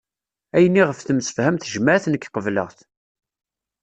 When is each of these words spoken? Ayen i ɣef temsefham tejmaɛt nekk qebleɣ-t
Ayen 0.55 0.79
i 0.79 0.83
ɣef 0.83 0.99
temsefham 1.01 1.55
tejmaɛt 1.57 2.05
nekk 2.07 2.25
qebleɣ-t 2.33 2.79